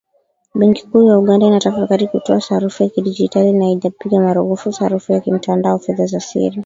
Benki 0.55 0.87
kuu 0.87 1.07
ya 1.07 1.17
Uganda 1.19 1.47
inatafakari 1.47 2.07
kutoa 2.07 2.41
sarafu 2.41 2.83
ya 2.83 2.89
kidigitali, 2.89 3.53
na 3.53 3.65
haijapiga 3.65 4.19
marufuku 4.19 4.73
sarafu 4.73 5.13
ya 5.13 5.19
kimtandao 5.19 5.79
“fedha 5.79 6.05
za 6.05 6.19
siri." 6.19 6.59